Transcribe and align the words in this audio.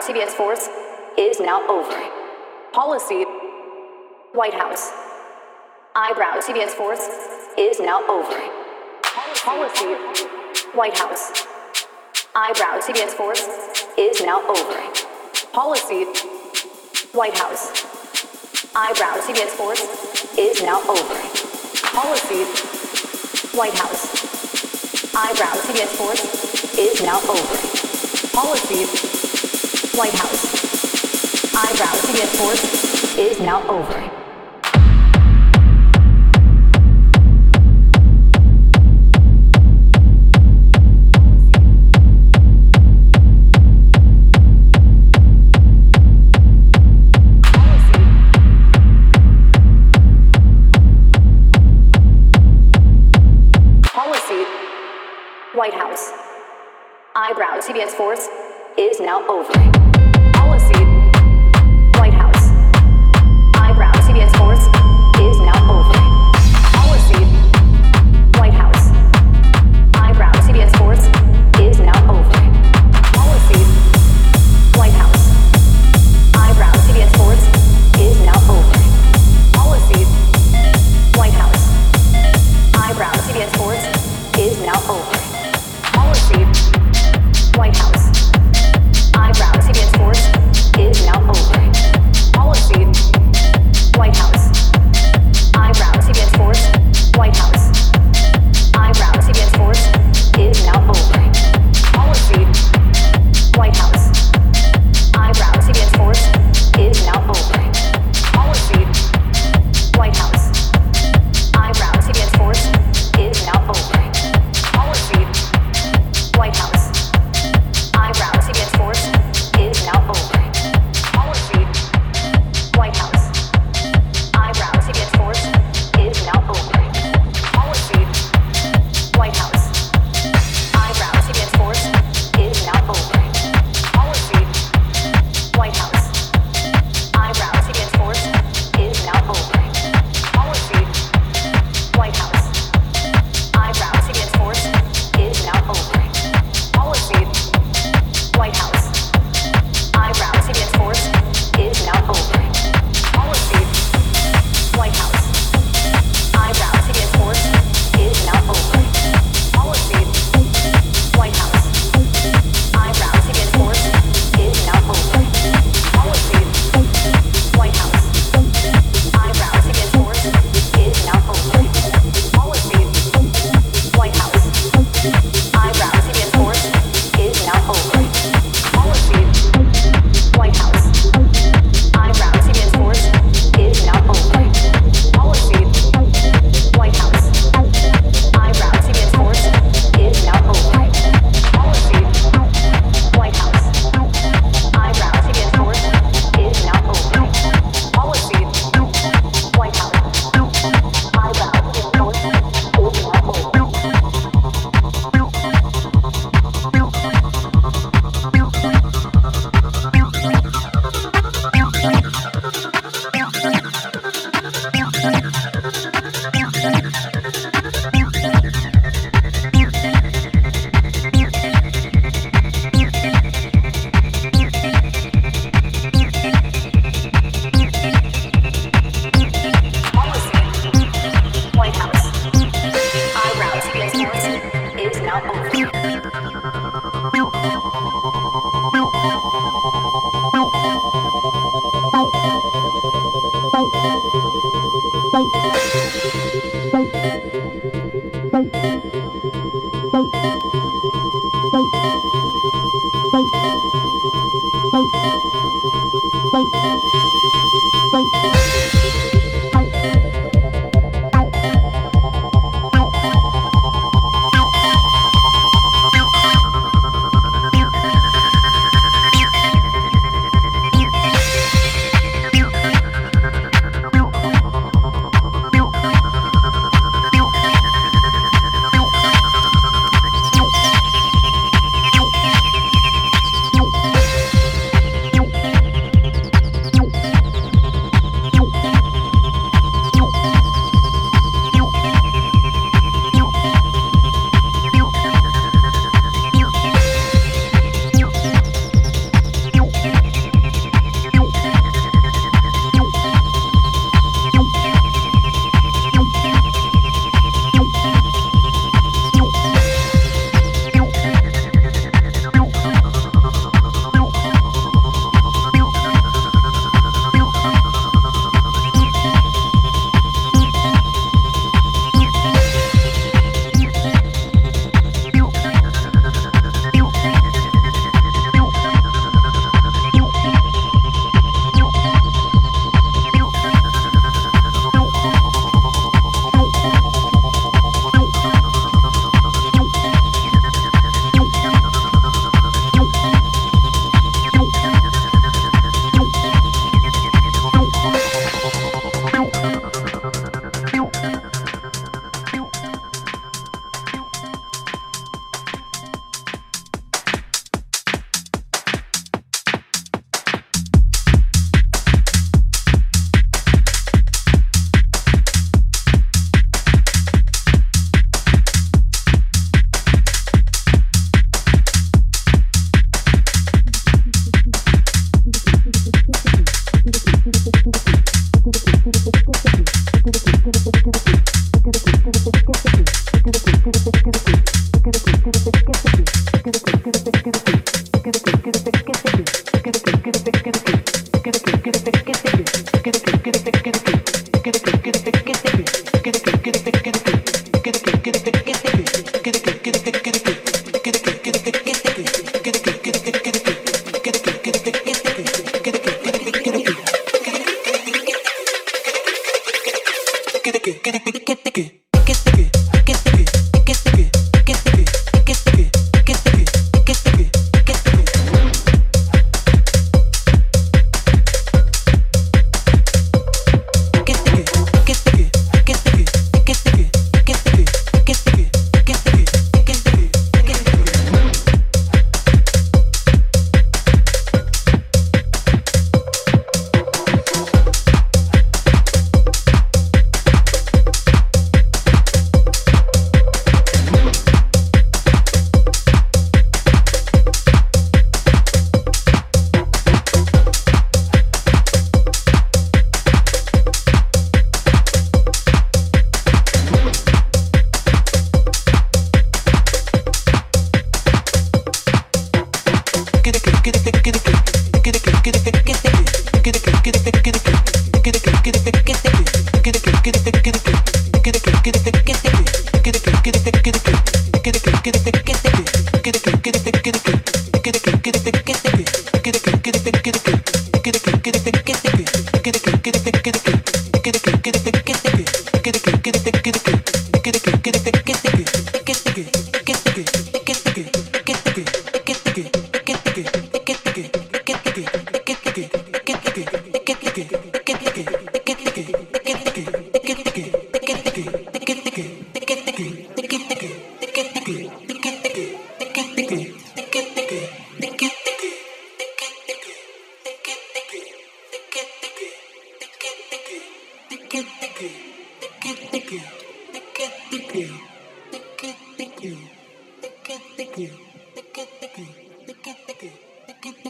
on 0.00 0.06
CBS 0.06 0.34
4's 0.34 0.68
is 1.18 1.40
now 1.40 1.66
over. 1.68 2.10
Policy, 2.72 3.24
White 4.32 4.54
House. 4.54 4.90
Eyebrow, 5.94 6.40
CBS 6.40 6.74
4's 6.74 7.00
is 7.58 7.80
now 7.80 8.00
over. 8.08 8.40
Policy, 9.44 9.94
White 10.74 10.96
House. 10.96 11.46
Eyebrow, 12.34 12.78
CBS 12.80 13.14
4's 13.14 13.40
is 13.98 14.22
now 14.22 14.40
over. 14.48 14.80
Policy, 15.52 16.04
White 17.12 17.36
House. 17.36 17.68
Eyebrow, 18.74 19.18
CBS 19.20 19.52
4's 19.58 20.38
is 20.38 20.62
now 20.62 20.80
over. 20.88 21.20
Policy, 21.92 22.44
White 23.56 23.74
House. 23.74 25.14
Eyebrow, 25.14 25.54
CBS 25.66 25.92
4's 25.98 26.78
is 26.78 27.02
now 27.02 27.18
over. 27.28 27.56
Policy, 28.32 29.20
White 29.94 30.12
House. 30.12 30.44
Eyebrow 31.54 31.92
CBS 31.94 32.34
Sports 32.34 33.18
is 33.18 33.40
now 33.40 33.66
over. 33.66 34.10
White 55.54 55.74
House. 55.74 56.10
Eyebrow 57.14 57.58
CBS 57.60 57.90
Force 57.90 58.28
is 58.80 58.98
now 58.98 59.26
over. 59.28 60.09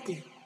Exactly. 0.01 0.40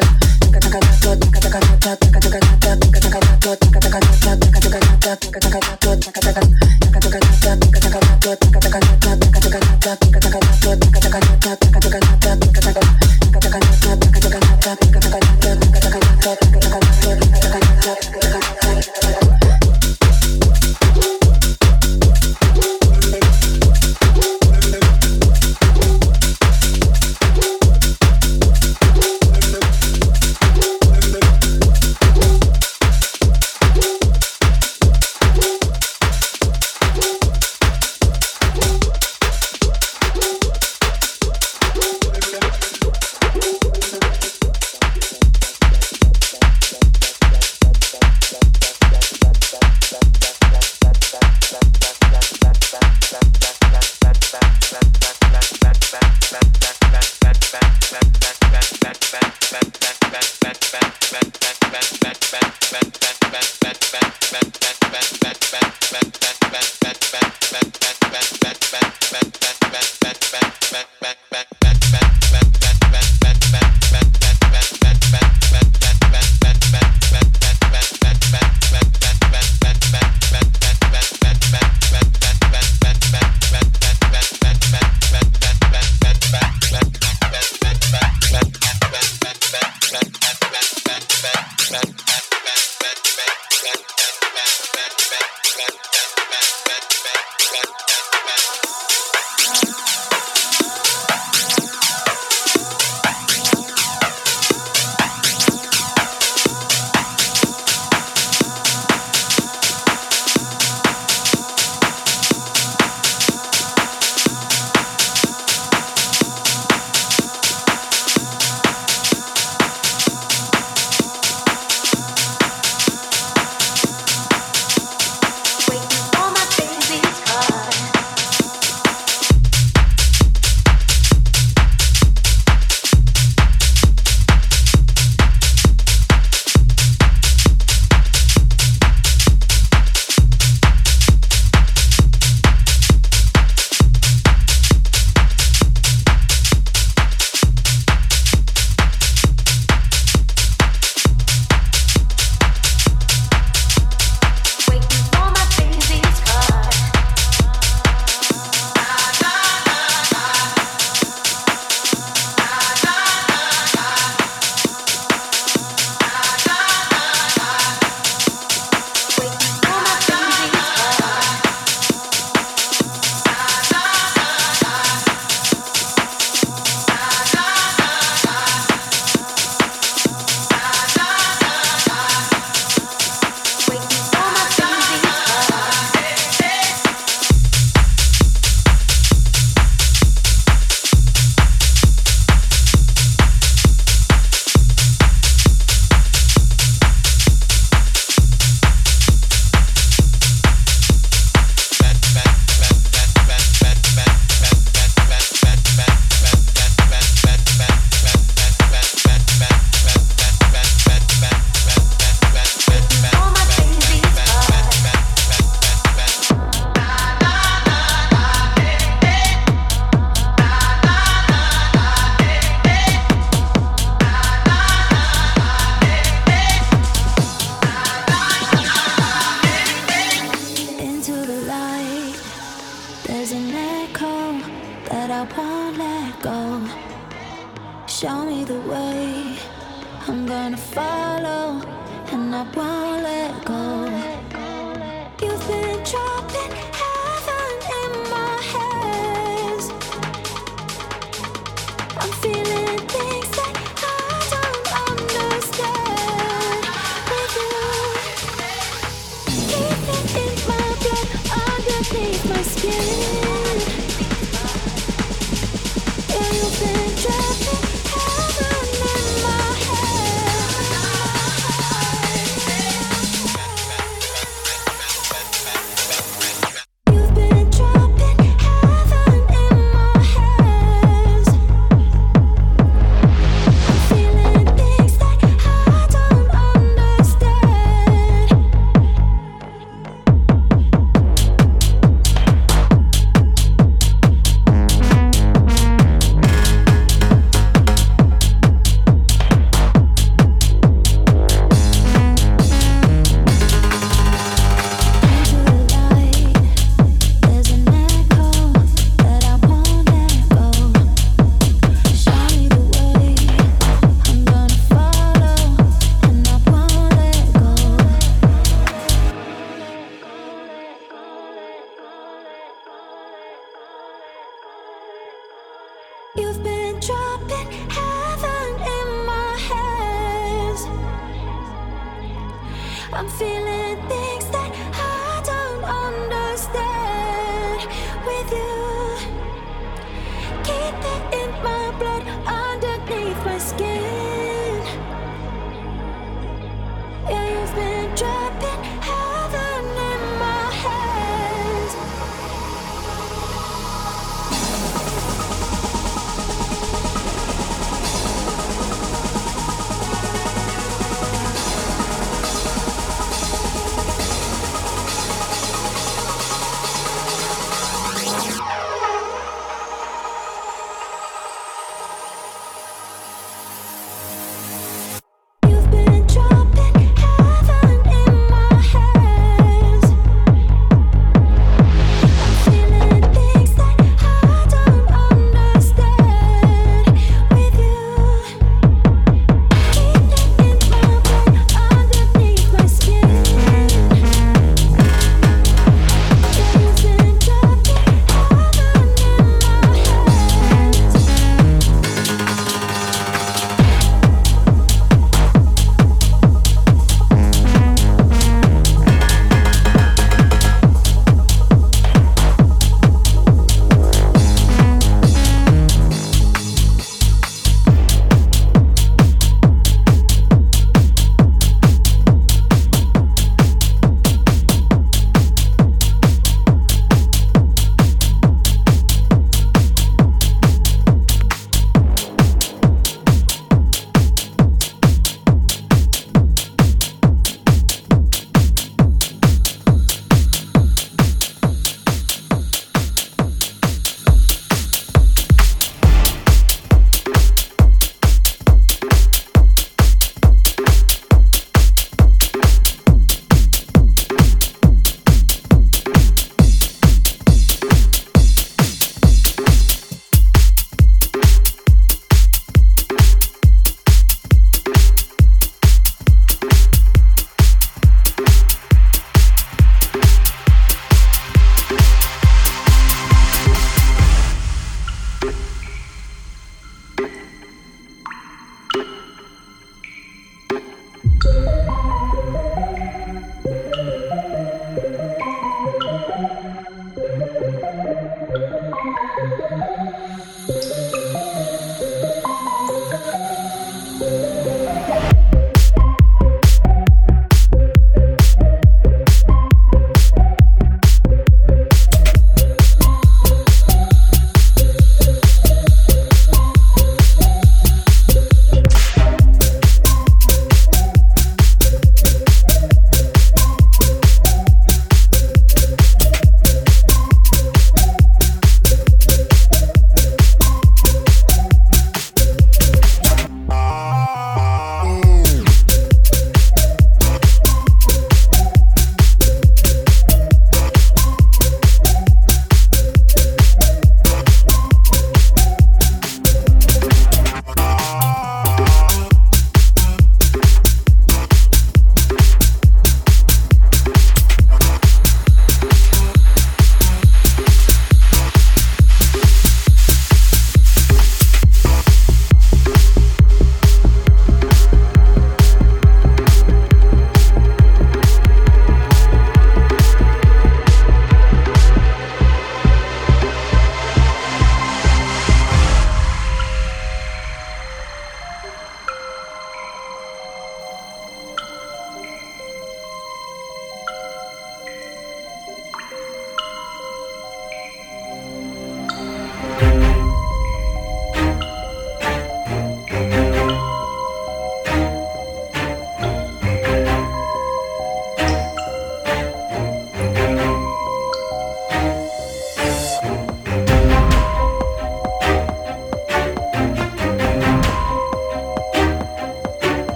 Center. 0.00 0.27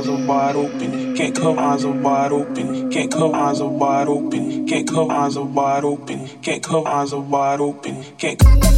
eyes 0.00 0.08
are 0.08 0.26
wide 0.26 0.56
open. 0.56 1.14
Can't 1.14 1.36
come 1.36 1.58
eyes 1.58 1.84
are 1.84 1.92
wide 1.92 2.32
open. 2.32 2.90
Can't 2.90 3.12
come 3.12 3.34
eyes 3.34 3.60
are 3.60 3.68
wide 3.68 4.08
open. 4.08 4.66
Can't 4.66 4.88
come 4.88 5.10
eyes 5.10 5.36
are 5.36 5.44
wide 5.44 5.84
open. 5.84 6.28
Can't 6.40 6.62
come 6.62 6.86
eyes 6.86 7.12
are 7.12 7.20
wide 7.20 7.60
open. 7.60 8.02
Can't 8.16 8.38
come. 8.38 8.69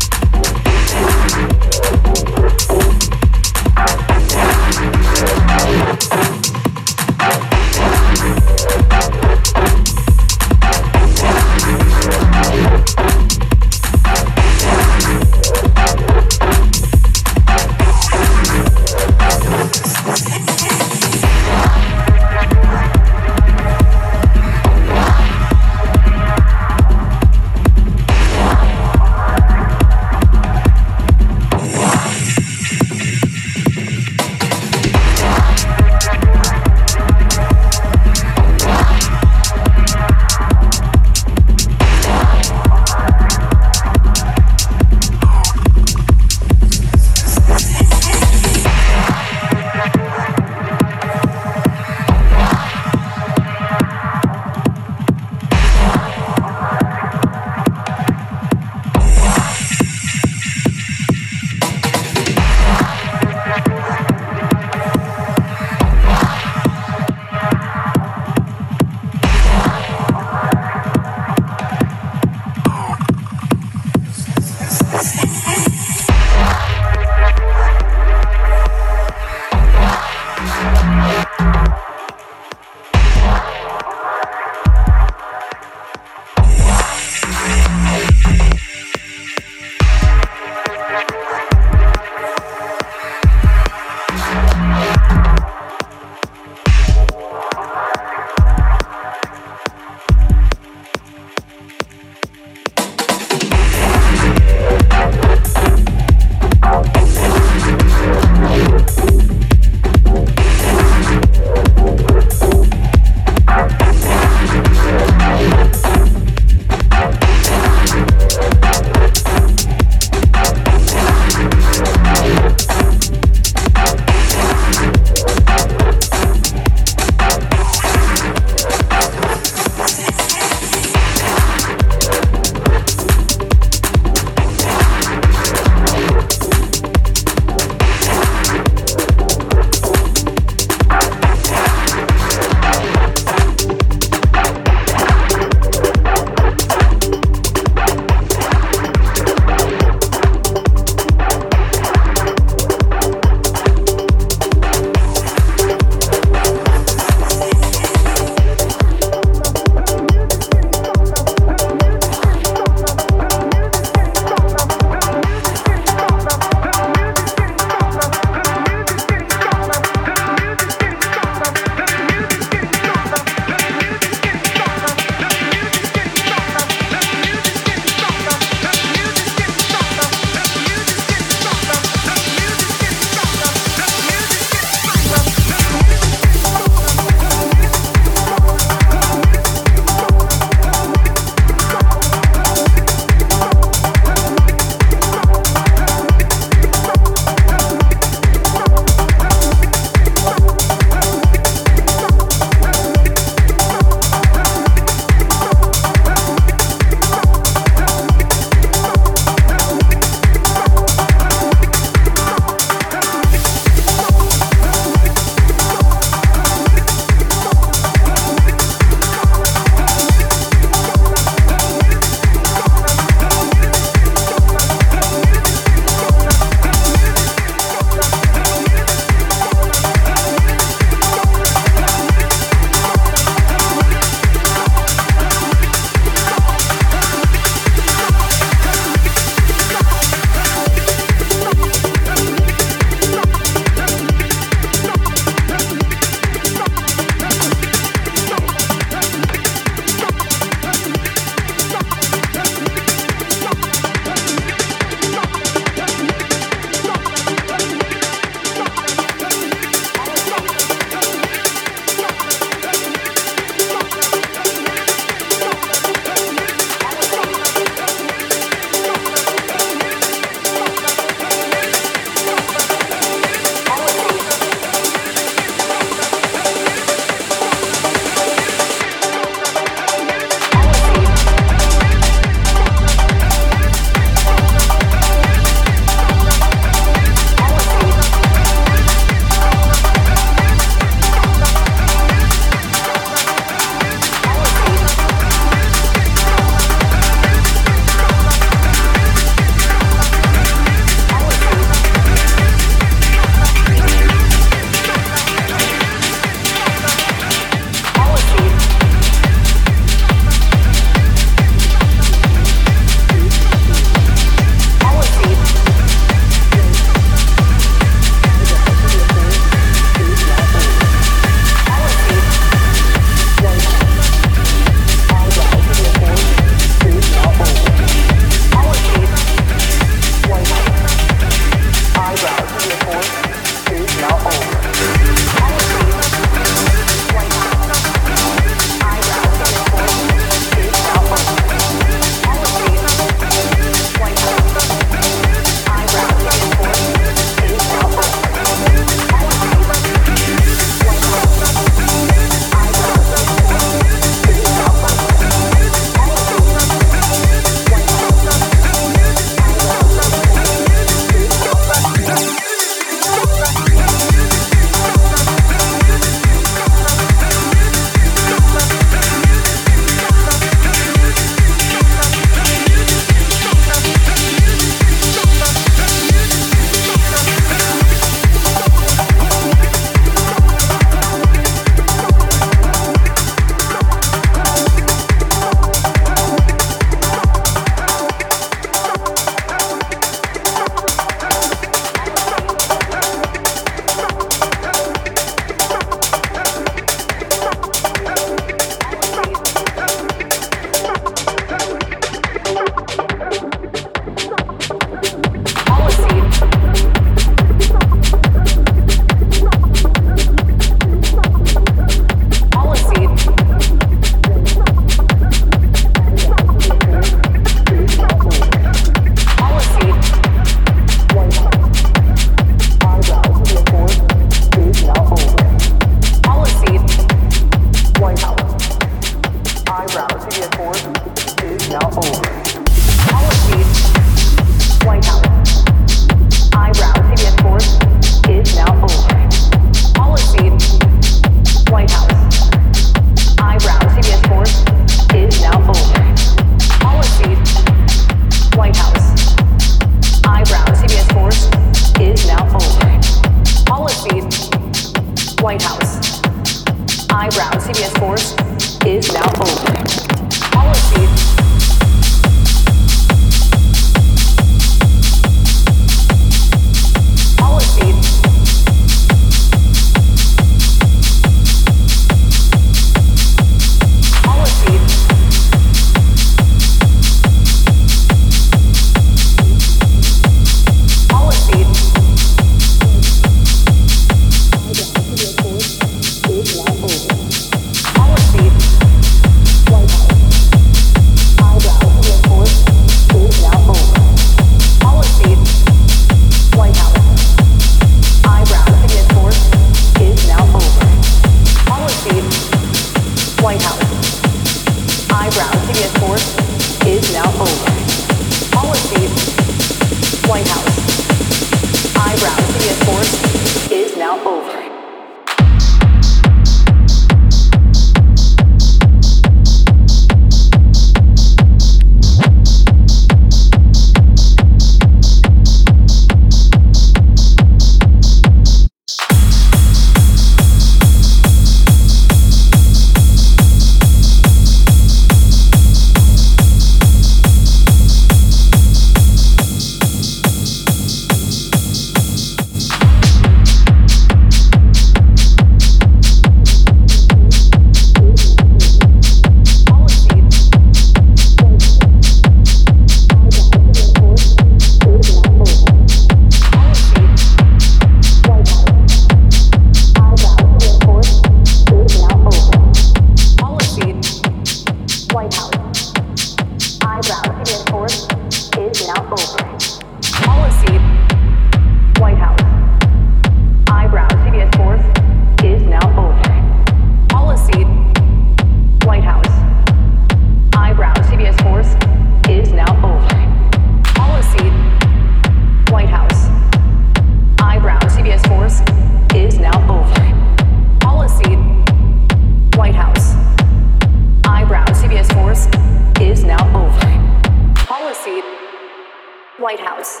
White 599.42 599.58
House. 599.58 600.00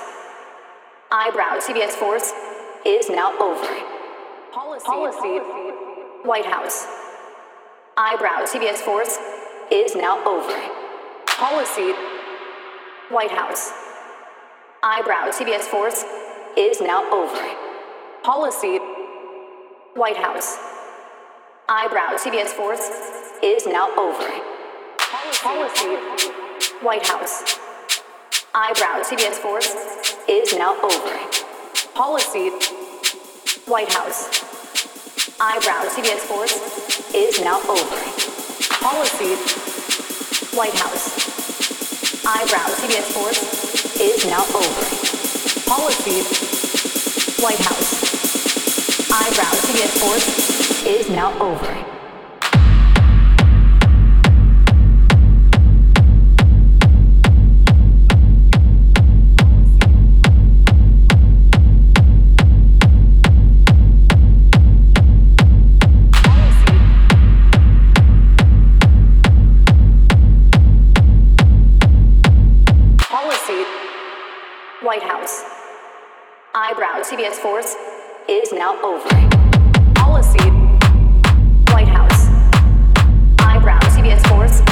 Eyebrow 1.10 1.58
CBS 1.58 1.90
Sports 1.90 2.32
is 2.86 3.10
now 3.10 3.36
over. 3.40 3.74
Policy. 4.52 5.40
White 6.22 6.46
House. 6.46 6.86
Eyebrow 7.96 8.44
CBS 8.46 8.76
Sports 8.76 9.18
is 9.72 9.96
now 9.96 10.24
over. 10.24 10.56
Policy. 11.26 11.92
White 13.08 13.32
House. 13.32 13.72
Eyebrow 14.80 15.30
CBS 15.32 15.62
Sports 15.62 16.04
is 16.56 16.80
now 16.80 17.10
over. 17.10 17.44
Policy. 18.22 18.78
White 19.94 20.18
House. 20.18 20.56
Eyebrow 21.68 22.14
CBS 22.16 22.50
Sports 22.50 22.88
is 23.42 23.66
now 23.66 23.90
over. 23.98 24.30
Policy. 25.42 25.96
White 26.80 27.04
House. 27.04 27.58
Eyebrow 28.54 29.00
CBS 29.00 29.32
Sports 29.40 30.14
is 30.28 30.54
now 30.58 30.76
over. 30.82 31.16
Policy. 31.94 32.50
White 33.64 33.90
House. 33.90 34.28
Eyebrow 35.40 35.88
CBS 35.88 36.20
Sports 36.20 37.14
is 37.14 37.40
now 37.40 37.60
over. 37.60 37.96
Policy. 38.84 39.36
White 40.54 40.74
House. 40.74 41.16
Eyebrow 42.26 42.68
CBS 42.76 43.08
Sports 43.08 43.98
is 43.98 44.26
now 44.26 44.44
over. 44.44 44.84
Policy. 45.64 46.20
White 47.42 47.58
House. 47.58 48.04
Eyebrow 49.10 49.52
CBS 49.64 49.96
Sports 49.96 50.84
is 50.84 51.08
now 51.08 51.32
over. 51.40 52.01
Eyebrow 76.72 77.02
CBS 77.02 77.34
Sports 77.34 77.76
is 78.30 78.50
now 78.50 78.80
over. 78.82 79.06
Policy. 79.94 80.38
White 81.70 81.86
House. 81.86 82.28
Eyebrow 83.40 83.78
CBS 83.80 84.24
Sports 84.24 84.71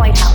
White 0.00 0.16
House. 0.16 0.29